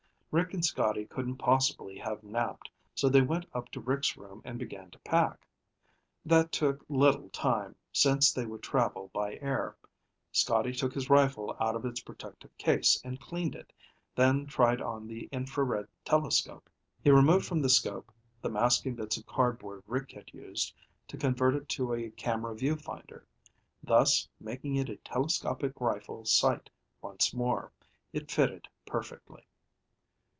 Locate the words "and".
0.53-0.63, 4.45-4.57, 13.03-13.19